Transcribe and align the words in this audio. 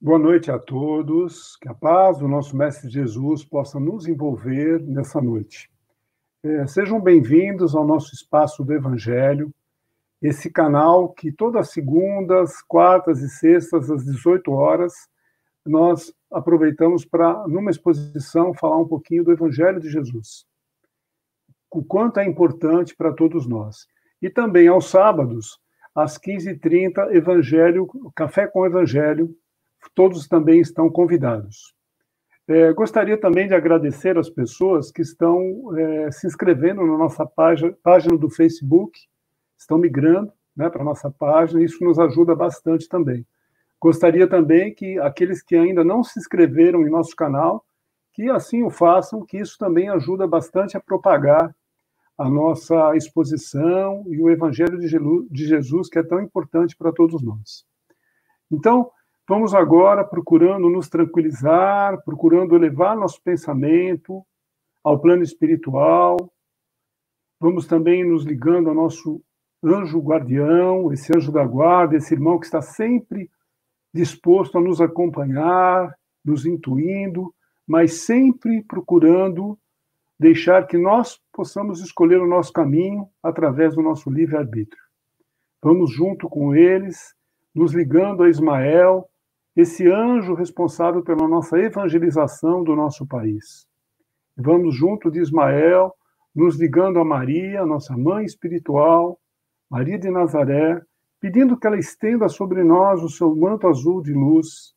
Boa 0.00 0.16
noite 0.16 0.48
a 0.48 0.60
todos. 0.60 1.56
Que 1.56 1.68
a 1.68 1.74
paz 1.74 2.18
do 2.18 2.28
nosso 2.28 2.56
Mestre 2.56 2.88
Jesus 2.88 3.44
possa 3.44 3.80
nos 3.80 4.06
envolver 4.06 4.80
nessa 4.80 5.20
noite. 5.20 5.68
É, 6.40 6.64
sejam 6.68 7.00
bem-vindos 7.00 7.74
ao 7.74 7.84
nosso 7.84 8.14
espaço 8.14 8.62
do 8.62 8.72
Evangelho, 8.72 9.52
esse 10.22 10.52
canal 10.52 11.08
que 11.08 11.32
todas 11.32 11.62
as 11.62 11.72
segundas, 11.72 12.62
quartas 12.62 13.20
e 13.22 13.28
sextas, 13.28 13.90
às 13.90 14.04
18 14.04 14.52
horas, 14.52 14.92
nós 15.66 16.14
aproveitamos 16.30 17.04
para, 17.04 17.48
numa 17.48 17.72
exposição, 17.72 18.54
falar 18.54 18.78
um 18.78 18.86
pouquinho 18.86 19.24
do 19.24 19.32
Evangelho 19.32 19.80
de 19.80 19.90
Jesus. 19.90 20.46
O 21.72 21.82
quanto 21.82 22.20
é 22.20 22.24
importante 22.24 22.94
para 22.94 23.12
todos 23.12 23.48
nós. 23.48 23.88
E 24.22 24.30
também 24.30 24.68
aos 24.68 24.88
sábados, 24.88 25.58
às 25.92 26.16
15h30, 26.18 27.16
Evangelho, 27.16 27.88
Café 28.14 28.46
com 28.46 28.64
Evangelho, 28.64 29.36
todos 29.94 30.26
também 30.26 30.60
estão 30.60 30.90
convidados. 30.90 31.74
É, 32.46 32.72
gostaria 32.72 33.18
também 33.20 33.46
de 33.46 33.54
agradecer 33.54 34.16
as 34.16 34.30
pessoas 34.30 34.90
que 34.90 35.02
estão 35.02 35.76
é, 35.76 36.10
se 36.10 36.26
inscrevendo 36.26 36.86
na 36.86 36.96
nossa 36.96 37.26
página, 37.26 37.76
página 37.82 38.16
do 38.16 38.30
Facebook, 38.30 38.98
estão 39.56 39.76
migrando 39.76 40.32
né, 40.56 40.70
para 40.70 40.80
a 40.80 40.84
nossa 40.84 41.10
página, 41.10 41.62
isso 41.62 41.84
nos 41.84 41.98
ajuda 41.98 42.34
bastante 42.34 42.88
também. 42.88 43.26
Gostaria 43.80 44.26
também 44.26 44.74
que 44.74 44.98
aqueles 44.98 45.42
que 45.42 45.54
ainda 45.54 45.84
não 45.84 46.02
se 46.02 46.18
inscreveram 46.18 46.82
em 46.82 46.90
nosso 46.90 47.14
canal, 47.14 47.64
que 48.12 48.30
assim 48.30 48.62
o 48.62 48.70
façam, 48.70 49.24
que 49.24 49.38
isso 49.38 49.56
também 49.58 49.88
ajuda 49.88 50.26
bastante 50.26 50.76
a 50.76 50.80
propagar 50.80 51.54
a 52.16 52.28
nossa 52.28 52.96
exposição 52.96 54.02
e 54.08 54.20
o 54.20 54.28
Evangelho 54.28 54.78
de 54.78 55.46
Jesus, 55.46 55.88
que 55.88 55.98
é 55.98 56.02
tão 56.02 56.20
importante 56.20 56.76
para 56.76 56.92
todos 56.92 57.22
nós. 57.22 57.64
Então, 58.50 58.90
vamos 59.28 59.54
agora 59.54 60.02
procurando 60.04 60.70
nos 60.70 60.88
tranquilizar, 60.88 62.02
procurando 62.02 62.56
elevar 62.56 62.96
nosso 62.96 63.22
pensamento 63.22 64.24
ao 64.82 64.98
plano 64.98 65.22
espiritual. 65.22 66.16
Vamos 67.40 67.66
também 67.66 68.08
nos 68.08 68.24
ligando 68.24 68.68
ao 68.70 68.74
nosso 68.74 69.22
anjo 69.62 70.00
guardião, 70.00 70.92
esse 70.92 71.14
anjo 71.14 71.30
da 71.30 71.44
guarda, 71.44 71.96
esse 71.96 72.14
irmão 72.14 72.38
que 72.38 72.46
está 72.46 72.62
sempre 72.62 73.30
disposto 73.92 74.56
a 74.56 74.60
nos 74.60 74.80
acompanhar, 74.80 75.94
nos 76.24 76.46
intuindo, 76.46 77.34
mas 77.66 78.04
sempre 78.04 78.62
procurando 78.62 79.58
deixar 80.18 80.66
que 80.66 80.76
nós 80.76 81.20
possamos 81.32 81.80
escolher 81.80 82.20
o 82.20 82.26
nosso 82.26 82.52
caminho 82.52 83.08
através 83.22 83.74
do 83.74 83.82
nosso 83.82 84.10
livre-arbítrio. 84.10 84.82
Vamos 85.62 85.92
junto 85.92 86.28
com 86.28 86.54
eles, 86.54 87.14
nos 87.54 87.72
ligando 87.72 88.22
a 88.22 88.28
Ismael, 88.28 89.08
esse 89.60 89.90
anjo 89.90 90.34
responsável 90.34 91.02
pela 91.02 91.26
nossa 91.26 91.58
evangelização 91.58 92.62
do 92.62 92.76
nosso 92.76 93.04
país. 93.04 93.66
Vamos 94.36 94.76
junto 94.76 95.10
de 95.10 95.18
Ismael, 95.18 95.92
nos 96.32 96.56
ligando 96.56 97.00
a 97.00 97.04
Maria, 97.04 97.66
nossa 97.66 97.96
mãe 97.96 98.24
espiritual, 98.24 99.18
Maria 99.68 99.98
de 99.98 100.08
Nazaré, 100.10 100.80
pedindo 101.20 101.58
que 101.58 101.66
ela 101.66 101.76
estenda 101.76 102.28
sobre 102.28 102.62
nós 102.62 103.02
o 103.02 103.08
seu 103.08 103.34
manto 103.34 103.66
azul 103.66 104.00
de 104.00 104.12
luz, 104.12 104.74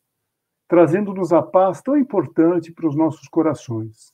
trazendo-nos 0.67 1.31
a 1.31 1.43
paz 1.43 1.79
tão 1.83 1.95
importante 1.95 2.73
para 2.73 2.87
os 2.87 2.95
nossos 2.95 3.27
corações. 3.27 4.11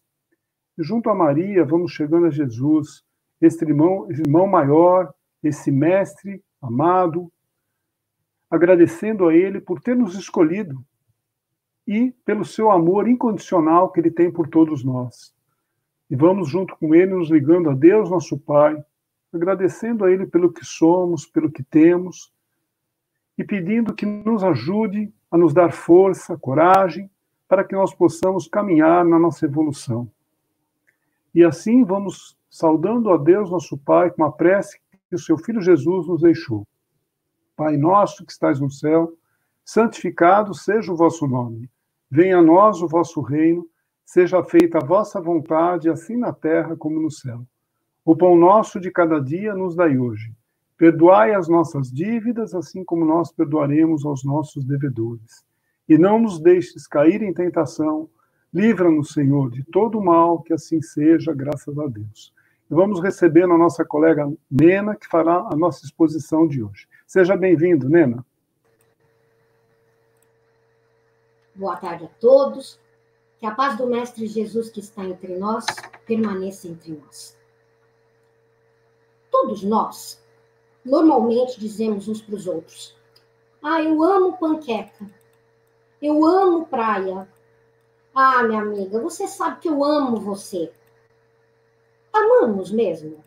E 0.77 0.83
junto 0.83 1.09
a 1.09 1.15
Maria, 1.15 1.63
vamos 1.63 1.93
chegando 1.93 2.25
a 2.25 2.29
Jesus, 2.29 3.03
esse 3.39 3.63
irmão, 3.63 4.05
irmão 4.11 4.45
maior, 4.45 5.13
esse 5.41 5.71
mestre 5.71 6.43
amado, 6.61 7.31
agradecendo 8.49 9.27
a 9.27 9.35
Ele 9.35 9.59
por 9.59 9.81
ter 9.81 9.95
nos 9.95 10.15
escolhido 10.15 10.83
e 11.87 12.11
pelo 12.25 12.43
seu 12.43 12.71
amor 12.71 13.07
incondicional 13.07 13.91
que 13.91 13.99
Ele 13.99 14.11
tem 14.11 14.31
por 14.31 14.47
todos 14.47 14.83
nós. 14.83 15.33
E 16.09 16.15
vamos 16.15 16.49
junto 16.49 16.75
com 16.77 16.95
Ele 16.95 17.13
nos 17.13 17.29
ligando 17.29 17.69
a 17.69 17.73
Deus, 17.73 18.09
nosso 18.09 18.37
Pai, 18.37 18.77
agradecendo 19.33 20.05
a 20.05 20.11
Ele 20.11 20.25
pelo 20.25 20.51
que 20.51 20.65
somos, 20.65 21.25
pelo 21.25 21.51
que 21.51 21.63
temos, 21.63 22.33
e 23.37 23.43
pedindo 23.43 23.93
que 23.93 24.05
nos 24.05 24.43
ajude 24.43 25.13
a 25.29 25.37
nos 25.37 25.53
dar 25.53 25.71
força, 25.71 26.37
coragem, 26.37 27.09
para 27.47 27.63
que 27.63 27.75
nós 27.75 27.93
possamos 27.93 28.47
caminhar 28.47 29.05
na 29.05 29.19
nossa 29.19 29.45
evolução. 29.45 30.09
E 31.33 31.43
assim 31.43 31.83
vamos 31.83 32.37
saudando 32.49 33.11
a 33.11 33.17
Deus, 33.17 33.51
nosso 33.51 33.77
Pai, 33.77 34.09
com 34.09 34.23
a 34.23 34.31
prece 34.31 34.79
que 35.09 35.15
o 35.15 35.19
seu 35.19 35.37
Filho 35.37 35.61
Jesus 35.61 36.07
nos 36.07 36.21
deixou. 36.21 36.65
Pai 37.57 37.75
nosso 37.75 38.23
que 38.23 38.31
estais 38.31 38.59
no 38.59 38.69
céu, 38.69 39.11
santificado 39.65 40.53
seja 40.53 40.93
o 40.93 40.95
vosso 40.95 41.25
nome. 41.25 41.67
Venha 42.09 42.37
a 42.37 42.41
nós 42.41 42.83
o 42.83 42.87
vosso 42.87 43.19
reino, 43.19 43.67
seja 44.05 44.43
feita 44.43 44.77
a 44.77 44.85
vossa 44.85 45.19
vontade, 45.19 45.89
assim 45.89 46.15
na 46.15 46.31
terra 46.31 46.75
como 46.77 47.01
no 47.01 47.09
céu. 47.09 47.41
O 48.05 48.15
pão 48.15 48.37
nosso 48.37 48.79
de 48.79 48.91
cada 48.91 49.19
dia 49.19 49.55
nos 49.55 49.75
dai 49.75 49.97
hoje. 49.97 50.31
Perdoai 50.77 51.33
as 51.33 51.47
nossas 51.47 51.91
dívidas, 51.91 52.53
assim 52.53 52.83
como 52.83 53.03
nós 53.03 53.31
perdoaremos 53.31 54.05
aos 54.05 54.23
nossos 54.23 54.63
devedores. 54.63 55.43
E 55.89 55.97
não 55.97 56.19
nos 56.19 56.39
deixes 56.39 56.85
cair 56.85 57.23
em 57.23 57.33
tentação. 57.33 58.07
Livra-nos, 58.53 59.13
Senhor, 59.13 59.49
de 59.49 59.63
todo 59.63 59.99
mal, 59.99 60.43
que 60.43 60.53
assim 60.53 60.79
seja, 60.79 61.33
graças 61.33 61.77
a 61.79 61.87
Deus. 61.87 62.31
E 62.69 62.75
vamos 62.75 63.01
receber 63.01 63.45
a 63.45 63.57
nossa 63.57 63.83
colega 63.83 64.31
Nena, 64.49 64.95
que 64.95 65.07
fará 65.07 65.47
a 65.51 65.55
nossa 65.55 65.83
exposição 65.83 66.47
de 66.47 66.61
hoje. 66.61 66.87
Seja 67.07 67.37
bem-vindo, 67.37 67.87
Nena. 67.87 68.25
Boa 71.55 71.77
tarde 71.77 72.03
a 72.03 72.09
todos. 72.19 72.77
Que 73.39 73.45
a 73.45 73.55
paz 73.55 73.77
do 73.77 73.87
Mestre 73.87 74.27
Jesus 74.27 74.69
que 74.69 74.81
está 74.81 75.05
entre 75.05 75.37
nós 75.37 75.65
permaneça 76.05 76.67
entre 76.67 76.91
nós. 76.91 77.37
Todos 79.31 79.63
nós, 79.63 80.21
normalmente 80.83 81.57
dizemos 81.57 82.09
uns 82.09 82.21
para 82.21 82.35
os 82.35 82.45
outros: 82.45 82.93
Ah, 83.63 83.81
eu 83.81 84.03
amo 84.03 84.37
panqueca. 84.37 85.09
Eu 86.01 86.25
amo 86.25 86.67
praia. 86.67 87.25
Ah, 88.13 88.43
minha 88.43 88.61
amiga, 88.61 88.99
você 88.99 89.29
sabe 89.29 89.61
que 89.61 89.69
eu 89.69 89.81
amo 89.81 90.17
você. 90.17 90.73
Amamos 92.11 92.69
mesmo? 92.69 93.23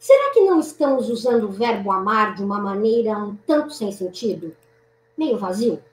Será 0.00 0.32
que 0.32 0.40
não 0.40 0.60
estamos 0.60 1.10
usando 1.10 1.44
o 1.44 1.52
verbo 1.52 1.92
amar 1.92 2.34
de 2.34 2.42
uma 2.42 2.58
maneira 2.58 3.18
um 3.18 3.36
tanto 3.36 3.74
sem 3.74 3.92
sentido? 3.92 4.56
Meio 5.14 5.36
vazio? 5.36 5.84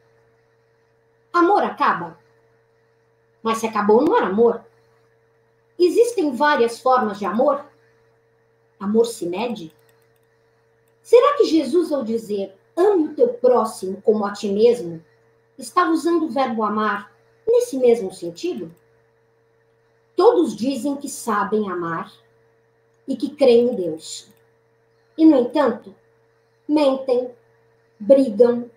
Amor 1.33 1.61
acaba? 1.61 2.17
Mas 3.43 3.57
se 3.57 3.67
acabou, 3.67 4.01
não 4.01 4.15
era 4.15 4.27
amor. 4.27 4.63
Existem 5.77 6.33
várias 6.33 6.79
formas 6.79 7.19
de 7.19 7.25
amor? 7.25 7.65
amor 8.79 9.05
se 9.07 9.25
mede? 9.25 9.75
Será 11.01 11.35
que 11.35 11.43
Jesus, 11.43 11.91
ao 11.91 12.05
dizer 12.05 12.55
ame 12.77 13.09
o 13.09 13.13
teu 13.13 13.33
próximo 13.33 14.01
como 14.01 14.25
a 14.25 14.31
ti 14.31 14.49
mesmo, 14.49 15.03
estava 15.57 15.91
usando 15.91 16.27
o 16.27 16.29
verbo 16.29 16.63
amar 16.63 17.11
nesse 17.45 17.77
mesmo 17.77 18.13
sentido? 18.13 18.73
Todos 20.15 20.55
dizem 20.55 20.95
que 20.95 21.09
sabem 21.09 21.69
amar 21.69 22.09
e 23.07 23.15
que 23.15 23.29
creem 23.29 23.69
em 23.69 23.75
Deus. 23.75 24.27
E, 25.17 25.25
no 25.25 25.37
entanto, 25.37 25.95
mentem, 26.67 27.31
brigam, 27.99 28.69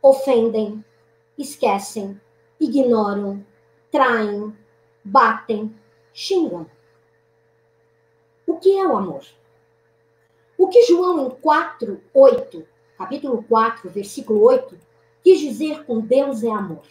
ofendem, 0.00 0.84
esquecem, 1.36 2.20
ignoram, 2.60 3.44
traem, 3.90 4.56
batem, 5.04 5.74
xingam. 6.12 6.66
O 8.46 8.58
que 8.58 8.78
é 8.78 8.86
o 8.86 8.96
amor? 8.96 9.24
O 10.56 10.68
que 10.68 10.82
João, 10.84 11.26
em 11.26 11.30
4, 11.30 12.00
8, 12.14 12.66
capítulo 12.96 13.42
4, 13.48 13.90
versículo 13.90 14.42
8, 14.42 14.78
quis 15.22 15.40
dizer 15.40 15.84
com 15.84 16.00
Deus 16.00 16.44
é 16.44 16.50
amor? 16.50 16.86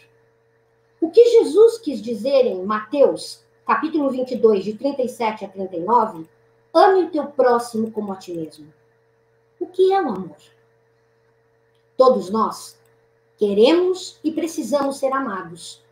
O 1.00 1.10
que 1.10 1.24
Jesus 1.24 1.78
quis 1.78 2.00
dizer 2.00 2.46
em 2.46 2.62
Mateus, 2.64 3.44
capítulo 3.66 4.10
22, 4.10 4.64
de 4.64 4.74
37 4.74 5.44
a 5.44 5.48
39, 5.48 6.28
ame 6.72 7.04
o 7.04 7.10
teu 7.10 7.26
próximo 7.26 7.90
como 7.90 8.12
a 8.12 8.16
ti 8.16 8.32
mesmo? 8.32 8.72
O 9.60 9.66
que 9.66 9.92
é 9.92 10.00
o 10.00 10.08
amor? 10.08 10.36
Todos 11.96 12.30
nós 12.30 12.78
queremos 13.36 14.18
e 14.24 14.32
precisamos 14.32 14.98
ser 14.98 15.12
amados. 15.12 15.82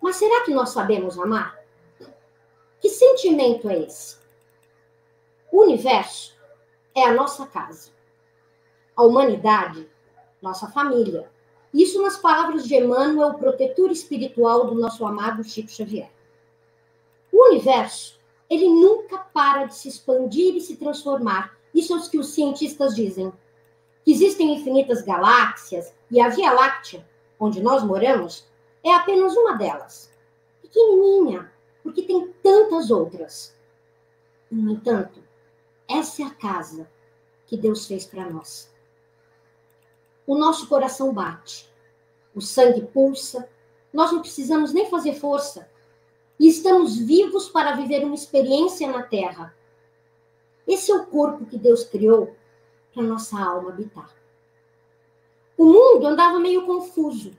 Mas 0.00 0.16
será 0.16 0.44
que 0.44 0.52
nós 0.52 0.70
sabemos 0.70 1.18
amar? 1.18 1.58
Que 2.80 2.88
sentimento 2.88 3.68
é 3.68 3.80
esse? 3.80 4.18
O 5.50 5.62
universo 5.62 6.36
é 6.94 7.04
a 7.04 7.14
nossa 7.14 7.46
casa. 7.46 7.90
A 8.96 9.02
humanidade, 9.02 9.88
nossa 10.42 10.68
família. 10.68 11.30
Isso 11.72 12.02
nas 12.02 12.18
palavras 12.18 12.64
de 12.64 12.74
Emmanuel, 12.74 13.34
protetor 13.34 13.90
espiritual 13.90 14.66
do 14.66 14.74
nosso 14.74 15.06
amado 15.06 15.42
Chico 15.42 15.70
Xavier. 15.70 16.10
O 17.32 17.48
universo, 17.48 18.19
ele 18.50 18.68
nunca 18.68 19.16
para 19.18 19.66
de 19.66 19.76
se 19.76 19.88
expandir 19.88 20.56
e 20.56 20.60
se 20.60 20.76
transformar. 20.76 21.56
Isso 21.72 21.94
é 21.94 21.96
o 21.96 22.10
que 22.10 22.18
os 22.18 22.34
cientistas 22.34 22.96
dizem. 22.96 23.32
Existem 24.04 24.54
infinitas 24.54 25.02
galáxias 25.02 25.94
e 26.10 26.20
a 26.20 26.28
Via 26.28 26.52
Láctea, 26.52 27.08
onde 27.38 27.62
nós 27.62 27.84
moramos, 27.84 28.44
é 28.82 28.92
apenas 28.92 29.36
uma 29.36 29.56
delas. 29.56 30.10
Pequenininha, 30.60 31.50
porque 31.82 32.02
tem 32.02 32.32
tantas 32.42 32.90
outras. 32.90 33.56
No 34.50 34.72
entanto, 34.72 35.22
essa 35.88 36.22
é 36.22 36.26
a 36.26 36.34
casa 36.34 36.90
que 37.46 37.56
Deus 37.56 37.86
fez 37.86 38.04
para 38.04 38.28
nós. 38.28 38.68
O 40.26 40.36
nosso 40.36 40.68
coração 40.68 41.12
bate, 41.12 41.72
o 42.34 42.40
sangue 42.40 42.82
pulsa, 42.86 43.48
nós 43.92 44.12
não 44.12 44.20
precisamos 44.20 44.72
nem 44.72 44.88
fazer 44.88 45.14
força. 45.14 45.68
E 46.40 46.48
estamos 46.48 46.96
vivos 46.96 47.50
para 47.50 47.76
viver 47.76 48.02
uma 48.02 48.14
experiência 48.14 48.90
na 48.90 49.02
terra. 49.02 49.54
Esse 50.66 50.90
é 50.90 50.94
o 50.94 51.04
corpo 51.04 51.44
que 51.44 51.58
Deus 51.58 51.84
criou 51.84 52.34
para 52.94 53.02
nossa 53.02 53.38
alma 53.38 53.68
habitar. 53.68 54.10
O 55.54 55.66
mundo 55.66 56.06
andava 56.06 56.40
meio 56.40 56.64
confuso. 56.64 57.32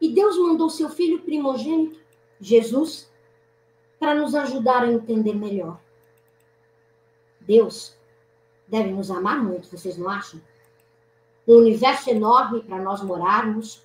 E 0.00 0.08
Deus 0.08 0.38
mandou 0.38 0.70
seu 0.70 0.88
filho 0.88 1.18
primogênito, 1.22 1.98
Jesus, 2.40 3.10
para 3.98 4.14
nos 4.14 4.36
ajudar 4.36 4.84
a 4.84 4.92
entender 4.92 5.34
melhor. 5.34 5.80
Deus 7.40 7.96
deve 8.68 8.90
nos 8.90 9.10
amar 9.10 9.42
muito, 9.42 9.66
vocês 9.66 9.98
não 9.98 10.08
acham? 10.08 10.40
Um 11.48 11.56
universo 11.56 12.08
enorme 12.10 12.62
para 12.62 12.80
nós 12.80 13.02
morarmos, 13.02 13.82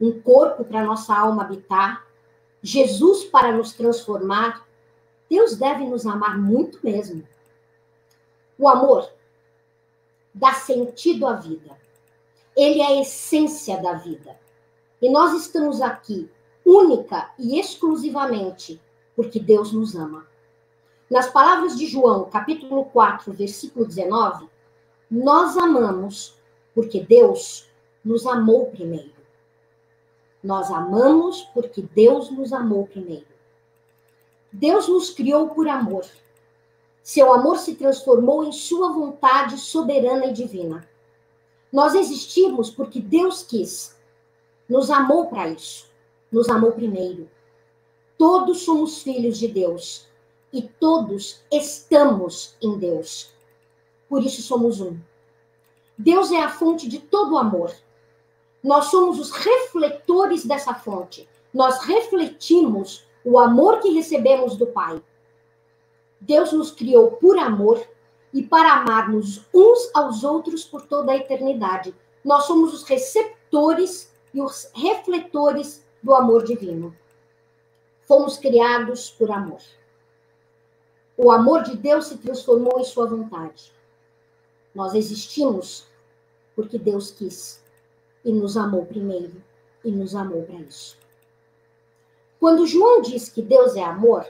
um 0.00 0.20
corpo 0.20 0.64
para 0.64 0.82
nossa 0.82 1.14
alma 1.14 1.42
habitar, 1.42 2.09
Jesus 2.62 3.24
para 3.24 3.52
nos 3.52 3.72
transformar. 3.72 4.66
Deus 5.28 5.56
deve 5.56 5.84
nos 5.84 6.06
amar 6.06 6.38
muito 6.38 6.78
mesmo. 6.82 7.26
O 8.58 8.68
amor 8.68 9.10
dá 10.34 10.52
sentido 10.52 11.26
à 11.26 11.34
vida. 11.34 11.78
Ele 12.56 12.80
é 12.80 12.86
a 12.86 13.00
essência 13.00 13.80
da 13.80 13.94
vida. 13.94 14.38
E 15.00 15.08
nós 15.08 15.32
estamos 15.32 15.80
aqui 15.80 16.30
única 16.64 17.32
e 17.38 17.58
exclusivamente 17.58 18.80
porque 19.16 19.40
Deus 19.40 19.72
nos 19.72 19.94
ama. 19.94 20.26
Nas 21.10 21.28
palavras 21.30 21.76
de 21.76 21.86
João, 21.86 22.30
capítulo 22.30 22.84
4, 22.86 23.32
versículo 23.32 23.84
19, 23.86 24.48
nós 25.10 25.56
amamos 25.56 26.36
porque 26.74 27.00
Deus 27.00 27.68
nos 28.04 28.26
amou 28.26 28.66
primeiro. 28.66 29.19
Nós 30.42 30.70
amamos 30.70 31.42
porque 31.52 31.82
Deus 31.82 32.30
nos 32.30 32.52
amou 32.52 32.86
primeiro. 32.86 33.26
Deus 34.52 34.88
nos 34.88 35.10
criou 35.10 35.48
por 35.50 35.68
amor. 35.68 36.04
Seu 37.02 37.32
amor 37.32 37.58
se 37.58 37.74
transformou 37.74 38.44
em 38.44 38.52
sua 38.52 38.92
vontade 38.92 39.58
soberana 39.58 40.26
e 40.26 40.32
divina. 40.32 40.88
Nós 41.72 41.94
existimos 41.94 42.70
porque 42.70 43.00
Deus 43.00 43.42
quis. 43.42 43.96
Nos 44.68 44.90
amou 44.90 45.26
para 45.26 45.48
isso. 45.48 45.90
Nos 46.32 46.48
amou 46.48 46.72
primeiro. 46.72 47.28
Todos 48.18 48.62
somos 48.62 49.02
filhos 49.02 49.38
de 49.38 49.48
Deus 49.48 50.06
e 50.52 50.62
todos 50.62 51.42
estamos 51.50 52.56
em 52.60 52.78
Deus. 52.78 53.30
Por 54.08 54.22
isso 54.24 54.42
somos 54.42 54.80
um. 54.80 54.98
Deus 55.96 56.32
é 56.32 56.40
a 56.40 56.48
fonte 56.48 56.88
de 56.88 56.98
todo 56.98 57.34
o 57.34 57.38
amor. 57.38 57.72
Nós 58.62 58.86
somos 58.86 59.18
os 59.18 59.30
refletores 59.30 60.44
dessa 60.44 60.74
fonte. 60.74 61.28
Nós 61.52 61.82
refletimos 61.84 63.06
o 63.24 63.38
amor 63.38 63.80
que 63.80 63.90
recebemos 63.90 64.56
do 64.56 64.66
Pai. 64.66 65.02
Deus 66.20 66.52
nos 66.52 66.70
criou 66.70 67.12
por 67.12 67.38
amor 67.38 67.82
e 68.32 68.42
para 68.42 68.74
amarmos 68.74 69.42
uns 69.52 69.90
aos 69.94 70.22
outros 70.22 70.64
por 70.64 70.82
toda 70.82 71.12
a 71.12 71.16
eternidade. 71.16 71.94
Nós 72.24 72.44
somos 72.44 72.74
os 72.74 72.82
receptores 72.84 74.12
e 74.32 74.40
os 74.40 74.70
refletores 74.74 75.84
do 76.02 76.14
amor 76.14 76.44
divino. 76.44 76.94
Fomos 78.02 78.36
criados 78.36 79.10
por 79.10 79.30
amor. 79.30 79.60
O 81.16 81.30
amor 81.30 81.62
de 81.62 81.76
Deus 81.76 82.06
se 82.06 82.18
transformou 82.18 82.78
em 82.78 82.84
sua 82.84 83.06
vontade. 83.06 83.72
Nós 84.74 84.94
existimos 84.94 85.86
porque 86.54 86.78
Deus 86.78 87.10
quis 87.10 87.62
e 88.24 88.32
nos 88.32 88.56
amou 88.56 88.84
primeiro 88.86 89.42
e 89.84 89.90
nos 89.90 90.14
amou 90.14 90.42
para 90.42 90.60
isso. 90.60 90.96
Quando 92.38 92.66
João 92.66 93.02
diz 93.02 93.28
que 93.28 93.42
Deus 93.42 93.76
é 93.76 93.82
amor, 93.82 94.26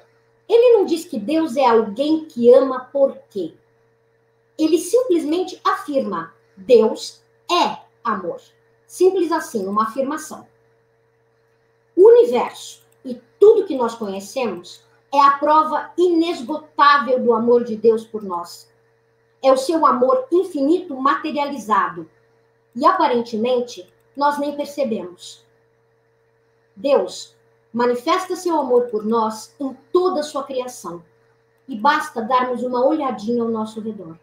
ele 0.48 0.76
não 0.76 0.84
diz 0.84 1.04
que 1.04 1.18
Deus 1.18 1.56
é 1.56 1.64
alguém 1.64 2.24
que 2.24 2.52
ama 2.52 2.80
por 2.92 3.16
quê. 3.30 3.54
Ele 4.58 4.78
simplesmente 4.78 5.60
afirma: 5.64 6.34
Deus 6.56 7.22
é 7.50 7.78
amor. 8.02 8.40
Simples 8.86 9.30
assim, 9.30 9.66
uma 9.66 9.84
afirmação. 9.84 10.46
O 11.96 12.08
universo 12.08 12.82
e 13.04 13.20
tudo 13.38 13.64
que 13.64 13.76
nós 13.76 13.94
conhecemos 13.94 14.82
é 15.12 15.20
a 15.20 15.38
prova 15.38 15.92
inesgotável 15.96 17.22
do 17.22 17.32
amor 17.32 17.62
de 17.62 17.76
Deus 17.76 18.04
por 18.04 18.22
nós. 18.22 18.68
É 19.42 19.52
o 19.52 19.56
seu 19.56 19.86
amor 19.86 20.26
infinito 20.32 20.94
materializado, 20.96 22.10
e 22.74 22.84
aparentemente 22.84 23.86
nós 24.16 24.38
nem 24.38 24.56
percebemos. 24.56 25.44
Deus 26.74 27.34
manifesta 27.72 28.34
seu 28.34 28.58
amor 28.58 28.88
por 28.88 29.04
nós 29.04 29.54
em 29.60 29.76
toda 29.92 30.20
a 30.20 30.24
sua 30.24 30.44
criação 30.44 31.02
e 31.68 31.76
basta 31.76 32.20
darmos 32.20 32.62
uma 32.62 32.84
olhadinha 32.84 33.42
ao 33.42 33.48
nosso 33.48 33.80
redor. 33.80 34.18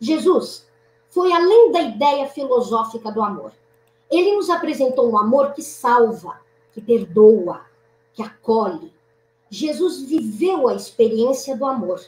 Jesus 0.00 0.66
foi 1.08 1.32
além 1.32 1.70
da 1.70 1.80
ideia 1.80 2.28
filosófica 2.28 3.12
do 3.12 3.22
amor. 3.22 3.52
Ele 4.10 4.34
nos 4.34 4.50
apresentou 4.50 5.10
um 5.10 5.16
amor 5.16 5.52
que 5.52 5.62
salva, 5.62 6.40
que 6.72 6.80
perdoa, 6.80 7.60
que 8.12 8.22
acolhe. 8.22 8.92
Jesus 9.48 10.02
viveu 10.02 10.68
a 10.68 10.74
experiência 10.74 11.56
do 11.56 11.64
amor. 11.64 12.04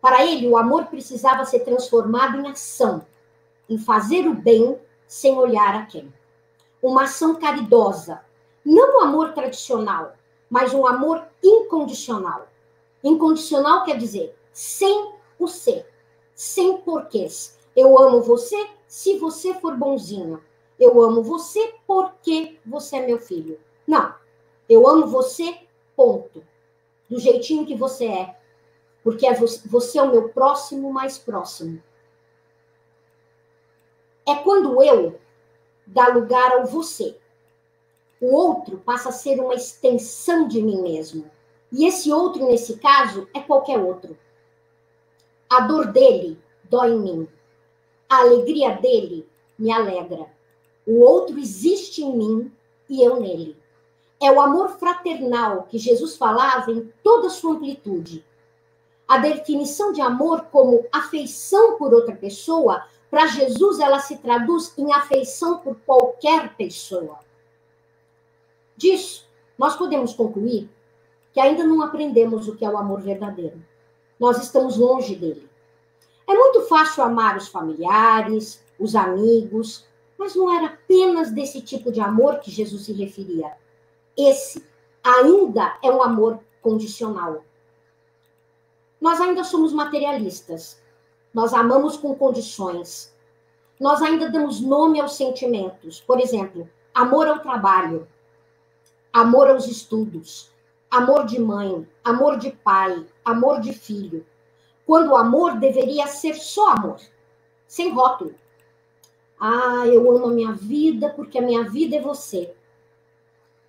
Para 0.00 0.24
ele, 0.24 0.48
o 0.48 0.56
amor 0.56 0.86
precisava 0.86 1.44
ser 1.44 1.60
transformado 1.60 2.38
em 2.38 2.48
ação, 2.48 3.04
em 3.68 3.78
fazer 3.78 4.26
o 4.26 4.34
bem 4.34 4.78
sem 5.06 5.36
olhar 5.36 5.74
a 5.74 5.86
quem. 5.86 6.12
Uma 6.82 7.04
ação 7.04 7.36
caridosa, 7.36 8.20
não 8.64 8.98
o 8.98 9.00
amor 9.00 9.32
tradicional, 9.32 10.14
mas 10.48 10.74
um 10.74 10.86
amor 10.86 11.26
incondicional. 11.42 12.48
Incondicional 13.02 13.84
quer 13.84 13.96
dizer 13.96 14.36
sem 14.52 15.12
o 15.38 15.46
ser, 15.46 15.86
sem 16.34 16.78
porquês. 16.78 17.58
Eu 17.74 17.98
amo 17.98 18.22
você 18.22 18.68
se 18.86 19.18
você 19.18 19.54
for 19.54 19.76
bonzinho. 19.76 20.42
Eu 20.78 21.02
amo 21.02 21.22
você 21.22 21.74
porque 21.86 22.58
você 22.64 22.96
é 22.96 23.06
meu 23.06 23.18
filho. 23.18 23.58
Não. 23.86 24.14
Eu 24.68 24.86
amo 24.88 25.06
você, 25.06 25.58
ponto. 25.94 26.42
Do 27.08 27.18
jeitinho 27.18 27.66
que 27.66 27.74
você 27.74 28.06
é. 28.06 28.36
Porque 29.02 29.26
é 29.26 29.34
você 29.34 29.98
é 29.98 30.02
o 30.02 30.10
meu 30.10 30.28
próximo 30.30 30.92
mais 30.92 31.18
próximo 31.18 31.80
é 34.26 34.34
quando 34.34 34.82
eu 34.82 35.18
dá 35.86 36.08
lugar 36.08 36.52
ao 36.52 36.66
você. 36.66 37.16
O 38.20 38.34
outro 38.34 38.78
passa 38.78 39.10
a 39.10 39.12
ser 39.12 39.40
uma 39.40 39.54
extensão 39.54 40.48
de 40.48 40.60
mim 40.60 40.82
mesmo. 40.82 41.30
E 41.70 41.86
esse 41.86 42.10
outro, 42.10 42.46
nesse 42.46 42.78
caso, 42.78 43.28
é 43.34 43.40
qualquer 43.40 43.78
outro. 43.78 44.16
A 45.48 45.60
dor 45.60 45.92
dele 45.92 46.38
dói 46.64 46.92
em 46.92 46.98
mim. 46.98 47.28
A 48.08 48.18
alegria 48.18 48.72
dele 48.76 49.28
me 49.58 49.70
alegra. 49.70 50.26
O 50.86 51.00
outro 51.00 51.38
existe 51.38 52.02
em 52.02 52.16
mim 52.16 52.52
e 52.88 53.02
eu 53.02 53.20
nele. 53.20 53.56
É 54.20 54.30
o 54.30 54.40
amor 54.40 54.70
fraternal 54.70 55.64
que 55.64 55.78
Jesus 55.78 56.16
falava 56.16 56.70
em 56.70 56.90
toda 57.02 57.26
a 57.26 57.30
sua 57.30 57.54
amplitude. 57.54 58.24
A 59.06 59.18
definição 59.18 59.92
de 59.92 60.00
amor 60.00 60.46
como 60.46 60.86
afeição 60.90 61.76
por 61.76 61.92
outra 61.92 62.14
pessoa 62.14 62.84
para 63.10 63.26
Jesus, 63.26 63.78
ela 63.78 64.00
se 64.00 64.16
traduz 64.18 64.72
em 64.76 64.92
afeição 64.92 65.58
por 65.58 65.76
qualquer 65.86 66.54
pessoa. 66.56 67.18
Disso, 68.76 69.26
nós 69.58 69.76
podemos 69.76 70.12
concluir 70.12 70.68
que 71.32 71.40
ainda 71.40 71.64
não 71.64 71.82
aprendemos 71.82 72.48
o 72.48 72.56
que 72.56 72.64
é 72.64 72.68
o 72.68 72.76
amor 72.76 73.00
verdadeiro. 73.00 73.62
Nós 74.18 74.42
estamos 74.42 74.76
longe 74.76 75.14
dele. 75.14 75.48
É 76.26 76.34
muito 76.34 76.62
fácil 76.62 77.04
amar 77.04 77.36
os 77.36 77.48
familiares, 77.48 78.62
os 78.78 78.94
amigos, 78.94 79.86
mas 80.18 80.34
não 80.34 80.52
era 80.52 80.66
apenas 80.66 81.30
desse 81.30 81.60
tipo 81.60 81.92
de 81.92 82.00
amor 82.00 82.40
que 82.40 82.50
Jesus 82.50 82.84
se 82.84 82.92
referia. 82.92 83.52
Esse 84.16 84.64
ainda 85.02 85.78
é 85.82 85.90
um 85.90 86.02
amor 86.02 86.40
condicional. 86.60 87.44
Nós 89.00 89.20
ainda 89.20 89.44
somos 89.44 89.72
materialistas. 89.72 90.80
Nós 91.36 91.52
amamos 91.52 91.98
com 91.98 92.14
condições. 92.14 93.14
Nós 93.78 94.00
ainda 94.00 94.30
damos 94.30 94.58
nome 94.58 94.98
aos 94.98 95.16
sentimentos. 95.16 96.00
Por 96.00 96.18
exemplo, 96.18 96.66
amor 96.94 97.28
ao 97.28 97.40
trabalho, 97.40 98.08
amor 99.12 99.50
aos 99.50 99.66
estudos, 99.68 100.50
amor 100.90 101.26
de 101.26 101.38
mãe, 101.38 101.86
amor 102.02 102.38
de 102.38 102.52
pai, 102.52 103.04
amor 103.22 103.60
de 103.60 103.74
filho. 103.74 104.24
Quando 104.86 105.10
o 105.10 105.16
amor 105.16 105.58
deveria 105.58 106.06
ser 106.06 106.36
só 106.36 106.70
amor, 106.70 106.98
sem 107.66 107.92
rótulo. 107.92 108.34
Ah, 109.38 109.86
eu 109.86 110.10
amo 110.10 110.28
a 110.28 110.32
minha 110.32 110.52
vida 110.52 111.10
porque 111.10 111.36
a 111.36 111.42
minha 111.42 111.68
vida 111.68 111.96
é 111.96 112.00
você. 112.00 112.54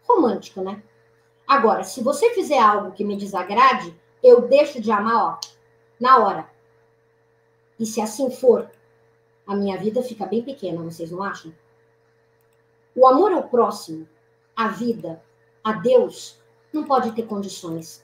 Romântico, 0.08 0.62
né? 0.62 0.82
Agora, 1.46 1.84
se 1.84 2.02
você 2.02 2.30
fizer 2.34 2.60
algo 2.60 2.94
que 2.94 3.04
me 3.04 3.18
desagrade, 3.18 3.94
eu 4.24 4.48
deixo 4.48 4.80
de 4.80 4.90
amar, 4.90 5.16
ó, 5.18 5.40
na 6.00 6.20
hora. 6.20 6.57
E 7.80 7.86
se 7.86 8.02
assim 8.02 8.30
for, 8.32 8.70
a 9.46 9.56
minha 9.56 9.78
vida 9.78 10.02
fica 10.02 10.26
bem 10.26 10.44
pequena, 10.44 10.82
vocês 10.84 11.12
não 11.12 11.24
acham? 11.24 11.54
O 12.96 13.06
amor 13.06 13.32
ao 13.32 13.44
próximo, 13.44 14.08
à 14.56 14.70
vida, 14.70 15.22
a 15.64 15.74
Deus, 15.74 16.40
não 16.74 16.84
pode 16.84 17.12
ter 17.12 17.28
condições. 17.28 18.04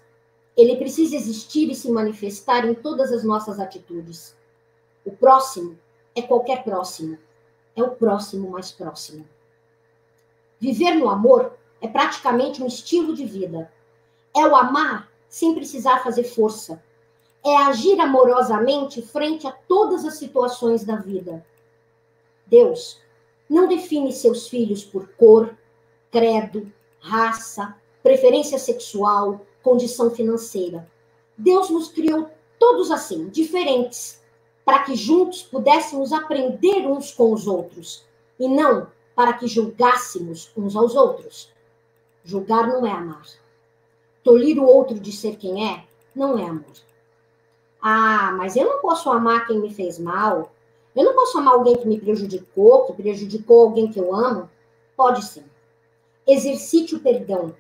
Ele 0.56 0.76
precisa 0.76 1.16
existir 1.16 1.70
e 1.70 1.76
se 1.76 1.92
manifestar 1.92 2.66
em 2.66 2.76
todas 2.76 3.12
as 3.12 3.24
nossas 3.24 3.60
atitudes. 3.60 4.38
O 5.04 5.12
próximo 5.12 5.78
é 6.16 6.22
qualquer 6.22 6.64
próximo. 6.64 7.18
É 7.76 7.82
o 7.82 7.96
próximo 7.96 8.52
mais 8.52 8.72
próximo. 8.72 9.28
Viver 10.60 10.96
no 10.96 11.10
amor 11.10 11.58
é 11.82 11.88
praticamente 11.88 12.62
um 12.62 12.68
estilo 12.68 13.16
de 13.16 13.26
vida. 13.26 13.72
É 14.36 14.46
o 14.46 14.56
amar 14.56 15.12
sem 15.28 15.56
precisar 15.56 16.04
fazer 16.04 16.24
força. 16.24 16.82
É 17.44 17.56
agir 17.58 18.00
amorosamente 18.00 19.02
frente 19.02 19.46
a 19.46 19.52
todas 19.52 20.06
as 20.06 20.16
situações 20.16 20.84
da 20.84 20.96
vida. 20.96 21.46
Deus 22.46 23.02
não 23.50 23.68
define 23.68 24.12
seus 24.12 24.48
filhos 24.48 24.84
por 24.84 25.10
cor, 25.10 25.56
credo, 26.10 26.72
raça, 27.00 27.76
preferência 28.02 28.58
sexual, 28.58 29.42
condição 29.62 30.10
financeira. 30.10 30.90
Deus 31.38 31.70
nos 31.70 31.90
criou 31.90 32.30
todos 32.60 32.92
assim, 32.92 33.28
diferentes, 33.30 34.22
para 34.64 34.84
que 34.84 34.96
juntos 34.96 35.42
pudéssemos 35.42 36.14
aprender 36.14 36.88
uns 36.88 37.12
com 37.12 37.34
os 37.34 37.48
outros 37.48 38.06
e 38.40 38.48
não 38.48 38.88
para 39.16 39.34
que 39.34 39.48
julgássemos 39.48 40.52
uns 40.56 40.76
aos 40.76 40.96
outros. 40.96 41.52
Julgar 42.24 42.68
não 42.68 42.86
é 42.86 42.92
amar. 42.92 43.26
Tolir 44.24 44.58
o 44.58 44.66
outro 44.66 45.00
de 45.00 45.12
ser 45.12 45.36
quem 45.36 45.70
é 45.70 45.84
não 46.16 46.38
é 46.38 46.46
amor. 46.46 46.74
Ah, 47.84 48.34
mas 48.38 48.56
eu 48.56 48.66
não 48.66 48.82
posso 48.82 49.10
amar 49.12 49.46
quem 49.46 49.60
me 49.60 49.72
fez 49.72 50.00
mal. 50.00 50.52
Eu 50.96 51.04
não 51.04 51.14
posso 51.14 51.38
amar 51.38 51.54
alguém 51.54 51.76
que 51.76 51.88
me 51.88 52.00
prejudicou, 52.00 52.86
que 52.86 52.94
prejudicou 52.94 53.64
alguém 53.64 53.92
que 53.92 54.00
eu 54.00 54.16
amo. 54.16 54.50
Pode 54.96 55.24
sim. 55.24 55.44
Exercite 56.26 56.96
o 56.96 57.00
perdão 57.00 57.54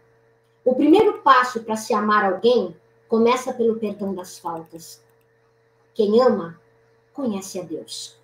o 0.65 0.73
primeiro 0.73 1.21
passo 1.21 1.61
para 1.61 1.75
se 1.75 1.93
amar 1.93 2.23
alguém 2.23 2.73
começa 3.09 3.53
pelo 3.53 3.75
perdão 3.75 4.15
das 4.15 4.39
faltas. 4.39 5.03
Quem 5.93 6.21
ama, 6.21 6.57
conhece 7.11 7.59
a 7.59 7.63
Deus. 7.63 8.15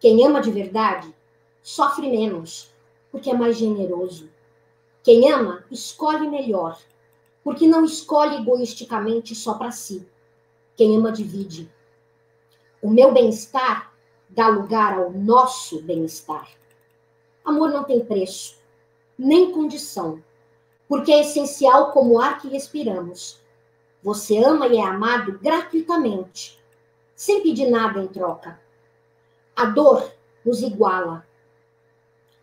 Quem 0.00 0.26
ama 0.26 0.40
de 0.40 0.50
verdade, 0.50 1.14
sofre 1.62 2.10
menos, 2.10 2.74
porque 3.12 3.30
é 3.30 3.34
mais 3.34 3.56
generoso. 3.56 4.28
Quem 5.04 5.30
ama, 5.30 5.64
escolhe 5.70 6.26
melhor, 6.26 6.76
porque 7.44 7.68
não 7.68 7.84
escolhe 7.84 8.38
egoisticamente 8.38 9.32
só 9.36 9.54
para 9.54 9.70
si. 9.70 10.04
Quem 10.76 10.96
ama, 10.96 11.12
divide. 11.12 11.70
O 12.80 12.90
meu 12.90 13.12
bem-estar 13.12 13.92
dá 14.28 14.48
lugar 14.48 14.98
ao 14.98 15.10
nosso 15.10 15.82
bem-estar. 15.82 16.48
Amor 17.44 17.70
não 17.70 17.84
tem 17.84 18.04
preço, 18.04 18.56
nem 19.18 19.52
condição 19.52 20.22
porque 20.92 21.10
é 21.10 21.22
essencial 21.22 21.90
como 21.90 22.12
o 22.12 22.20
ar 22.20 22.38
que 22.38 22.48
respiramos. 22.48 23.40
Você 24.02 24.36
ama 24.36 24.66
e 24.66 24.76
é 24.76 24.82
amado 24.82 25.38
gratuitamente, 25.38 26.62
sem 27.16 27.42
pedir 27.42 27.70
nada 27.70 27.98
em 27.98 28.08
troca. 28.08 28.60
A 29.56 29.64
dor 29.64 30.12
nos 30.44 30.60
iguala. 30.60 31.26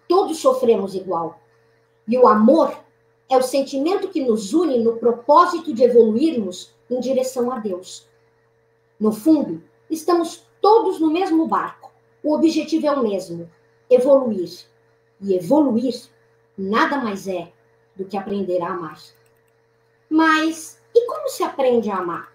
Todos 0.08 0.40
sofremos 0.40 0.96
igual. 0.96 1.40
E 2.08 2.18
o 2.18 2.28
amor 2.28 2.76
é 3.30 3.38
o 3.38 3.44
sentimento 3.44 4.08
que 4.08 4.26
nos 4.26 4.52
une 4.52 4.80
no 4.80 4.98
propósito 4.98 5.72
de 5.72 5.84
evoluirmos 5.84 6.74
em 6.90 7.00
direção 7.00 7.52
a 7.52 7.60
Deus. 7.60 8.09
No 9.00 9.12
fundo, 9.12 9.64
estamos 9.90 10.46
todos 10.62 11.00
no 11.00 11.10
mesmo 11.12 11.48
barco. 11.48 11.92
O 12.24 12.34
objetivo 12.34 12.88
é 12.88 12.92
o 12.92 13.04
mesmo: 13.04 13.50
evoluir. 13.90 14.66
E 15.22 15.34
evoluir 15.34 16.10
nada 16.58 16.98
mais 16.98 17.28
é 17.28 17.52
do 17.96 18.06
que 18.06 18.18
aprender 18.18 18.62
a 18.62 18.70
amar. 18.70 19.00
Mas 20.10 20.82
e 20.94 21.06
como 21.06 21.30
se 21.30 21.44
aprende 21.44 21.90
a 21.90 21.98
amar? 21.98 22.34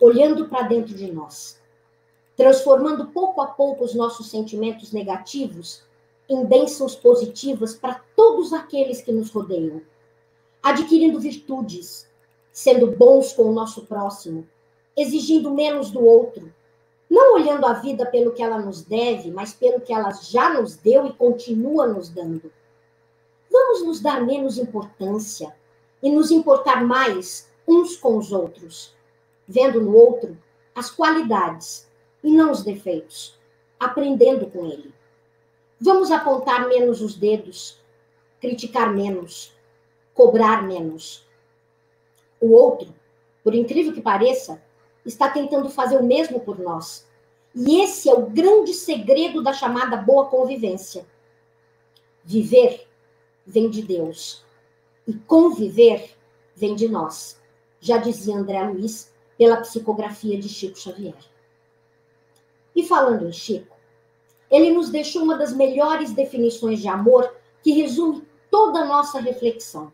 Olhando 0.00 0.48
para 0.48 0.68
dentro 0.68 0.94
de 0.94 1.10
nós, 1.10 1.60
transformando 2.36 3.08
pouco 3.08 3.40
a 3.40 3.46
pouco 3.46 3.84
os 3.84 3.94
nossos 3.94 4.28
sentimentos 4.28 4.92
negativos 4.92 5.84
em 6.28 6.44
bênçãos 6.44 6.94
positivas 6.94 7.74
para 7.74 8.00
todos 8.16 8.52
aqueles 8.52 9.00
que 9.00 9.12
nos 9.12 9.30
rodeiam, 9.30 9.82
adquirindo 10.62 11.20
virtudes, 11.20 12.08
sendo 12.54 12.86
bons 12.92 13.34
com 13.34 13.42
o 13.42 13.52
nosso 13.52 13.84
próximo, 13.84 14.48
exigindo 14.96 15.50
menos 15.50 15.90
do 15.90 16.02
outro, 16.02 16.50
não 17.10 17.34
olhando 17.34 17.66
a 17.66 17.74
vida 17.74 18.06
pelo 18.06 18.32
que 18.32 18.42
ela 18.42 18.58
nos 18.58 18.80
deve, 18.80 19.30
mas 19.30 19.52
pelo 19.52 19.82
que 19.82 19.92
ela 19.92 20.10
já 20.12 20.54
nos 20.54 20.74
deu 20.76 21.04
e 21.06 21.12
continua 21.12 21.86
nos 21.86 22.08
dando 22.08 22.50
vamos 23.54 23.86
nos 23.86 24.00
dar 24.00 24.20
menos 24.20 24.58
importância 24.58 25.54
e 26.02 26.10
nos 26.10 26.32
importar 26.32 26.84
mais 26.84 27.48
uns 27.66 27.96
com 27.96 28.16
os 28.16 28.32
outros, 28.32 28.92
vendo 29.46 29.80
no 29.80 29.94
outro 29.94 30.36
as 30.74 30.90
qualidades 30.90 31.88
e 32.22 32.32
não 32.32 32.50
os 32.50 32.64
defeitos, 32.64 33.38
aprendendo 33.78 34.46
com 34.46 34.66
ele. 34.66 34.92
Vamos 35.80 36.10
apontar 36.10 36.66
menos 36.68 37.00
os 37.00 37.14
dedos, 37.14 37.80
criticar 38.40 38.92
menos, 38.92 39.52
cobrar 40.12 40.64
menos. 40.64 41.23
O 42.44 42.52
outro, 42.52 42.94
por 43.42 43.54
incrível 43.54 43.94
que 43.94 44.02
pareça, 44.02 44.62
está 45.02 45.30
tentando 45.30 45.70
fazer 45.70 45.96
o 45.96 46.04
mesmo 46.04 46.38
por 46.40 46.58
nós. 46.58 47.08
E 47.54 47.80
esse 47.80 48.10
é 48.10 48.12
o 48.12 48.26
grande 48.26 48.74
segredo 48.74 49.42
da 49.42 49.54
chamada 49.54 49.96
boa 49.96 50.26
convivência. 50.26 51.06
Viver 52.22 52.86
vem 53.46 53.70
de 53.70 53.80
Deus. 53.80 54.44
E 55.08 55.14
conviver 55.14 56.14
vem 56.54 56.74
de 56.74 56.86
nós. 56.86 57.40
Já 57.80 57.96
dizia 57.96 58.36
André 58.36 58.62
Luiz 58.62 59.10
pela 59.38 59.56
psicografia 59.56 60.38
de 60.38 60.50
Chico 60.50 60.78
Xavier. 60.78 61.16
E 62.76 62.82
falando 62.82 63.26
em 63.26 63.32
Chico, 63.32 63.74
ele 64.50 64.70
nos 64.70 64.90
deixou 64.90 65.22
uma 65.22 65.38
das 65.38 65.54
melhores 65.54 66.12
definições 66.12 66.78
de 66.78 66.88
amor 66.88 67.34
que 67.62 67.72
resume 67.72 68.22
toda 68.50 68.80
a 68.80 68.84
nossa 68.84 69.18
reflexão. 69.18 69.90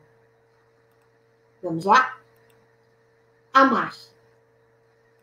Vamos 1.62 1.84
lá? 1.84 2.19
Amar. 3.52 3.96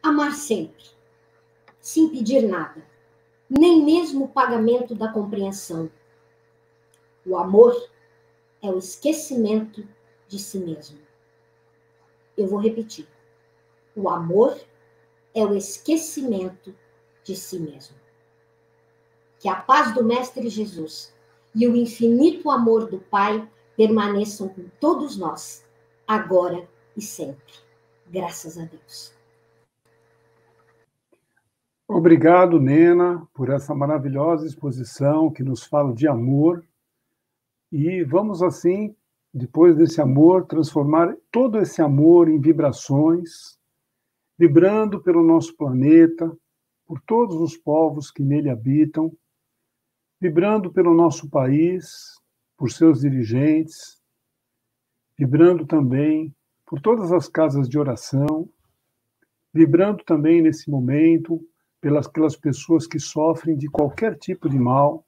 Amar 0.03 0.33
sempre, 0.33 0.83
sem 1.79 2.09
pedir 2.09 2.41
nada, 2.41 2.85
nem 3.49 3.85
mesmo 3.85 4.25
o 4.25 4.29
pagamento 4.29 4.93
da 4.93 5.09
compreensão. 5.11 5.89
O 7.25 7.37
amor 7.37 7.89
é 8.61 8.69
o 8.69 8.77
esquecimento 8.77 9.87
de 10.27 10.39
si 10.39 10.59
mesmo. 10.59 10.99
Eu 12.35 12.47
vou 12.47 12.59
repetir. 12.59 13.07
O 13.95 14.09
amor 14.09 14.59
é 15.33 15.45
o 15.45 15.55
esquecimento 15.55 16.75
de 17.23 17.33
si 17.33 17.57
mesmo. 17.57 17.95
Que 19.39 19.47
a 19.47 19.55
paz 19.55 19.93
do 19.93 20.03
Mestre 20.03 20.49
Jesus 20.49 21.13
e 21.55 21.65
o 21.65 21.77
infinito 21.77 22.51
amor 22.51 22.89
do 22.89 22.99
Pai 22.99 23.47
permaneçam 23.77 24.49
com 24.49 24.67
todos 24.81 25.15
nós, 25.15 25.65
agora 26.05 26.67
e 26.95 27.01
sempre. 27.01 27.66
Graças 28.09 28.57
a 28.57 28.65
Deus. 28.65 29.13
Obrigado, 31.87 32.59
Nena, 32.59 33.25
por 33.33 33.49
essa 33.49 33.73
maravilhosa 33.73 34.45
exposição 34.45 35.31
que 35.31 35.41
nos 35.41 35.63
fala 35.63 35.93
de 35.93 36.07
amor 36.07 36.63
e 37.71 38.03
vamos 38.03 38.41
assim, 38.41 38.95
depois 39.33 39.75
desse 39.75 40.01
amor, 40.01 40.45
transformar 40.45 41.15
todo 41.31 41.59
esse 41.59 41.81
amor 41.81 42.29
em 42.29 42.39
vibrações, 42.39 43.59
vibrando 44.37 45.01
pelo 45.01 45.21
nosso 45.21 45.55
planeta, 45.55 46.35
por 46.85 47.01
todos 47.01 47.35
os 47.35 47.57
povos 47.57 48.09
que 48.09 48.23
nele 48.23 48.49
habitam, 48.49 49.11
vibrando 50.19 50.71
pelo 50.71 50.93
nosso 50.93 51.29
país, 51.29 52.15
por 52.57 52.71
seus 52.71 53.01
dirigentes, 53.01 54.01
vibrando 55.17 55.65
também 55.65 56.33
por 56.67 56.81
todas 56.81 57.13
as 57.13 57.29
casas 57.29 57.69
de 57.69 57.79
oração, 57.79 58.47
vibrando 59.53 60.03
também 60.03 60.41
nesse 60.41 60.69
momento 60.69 61.41
pelas 61.79 62.07
aquelas 62.07 62.35
pessoas 62.35 62.85
que 62.85 62.99
sofrem 62.99 63.57
de 63.57 63.69
qualquer 63.69 64.17
tipo 64.17 64.49
de 64.49 64.59
mal, 64.59 65.05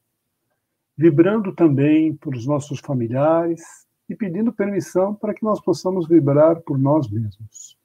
vibrando 0.97 1.53
também 1.53 2.15
por 2.15 2.33
os 2.33 2.47
nossos 2.47 2.79
familiares 2.79 3.61
e 4.07 4.15
pedindo 4.15 4.53
permissão 4.53 5.13
para 5.13 5.33
que 5.33 5.43
nós 5.43 5.61
possamos 5.61 6.07
vibrar 6.07 6.61
por 6.61 6.79
nós 6.79 7.11
mesmos. 7.11 7.77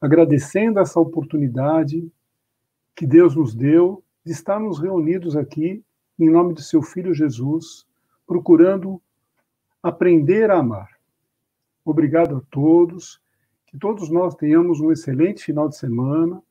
Agradecendo 0.00 0.78
essa 0.78 1.00
oportunidade 1.00 2.08
que 2.94 3.06
Deus 3.06 3.34
nos 3.34 3.54
deu 3.54 4.04
de 4.24 4.32
estarmos 4.32 4.78
reunidos 4.78 5.36
aqui 5.36 5.82
em 6.16 6.30
nome 6.30 6.54
de 6.54 6.62
seu 6.62 6.80
Filho 6.80 7.12
Jesus, 7.12 7.84
procurando 8.24 9.02
aprender 9.82 10.48
a 10.50 10.58
amar. 10.58 10.93
Obrigado 11.84 12.36
a 12.36 12.42
todos, 12.50 13.20
que 13.66 13.78
todos 13.78 14.08
nós 14.10 14.34
tenhamos 14.34 14.80
um 14.80 14.90
excelente 14.90 15.44
final 15.44 15.68
de 15.68 15.76
semana, 15.76 16.42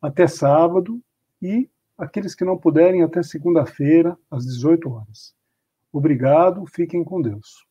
até 0.00 0.26
sábado 0.26 1.00
e 1.40 1.70
aqueles 1.96 2.34
que 2.34 2.44
não 2.44 2.58
puderem 2.58 3.02
até 3.02 3.22
segunda-feira, 3.22 4.18
às 4.30 4.44
18 4.44 4.90
horas. 4.90 5.34
Obrigado, 5.92 6.66
fiquem 6.66 7.04
com 7.04 7.22
Deus. 7.22 7.66